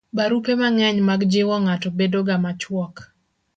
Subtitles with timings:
[0.17, 2.95] barupe mang'eny mag jiwo ng'ato bedo ga machuok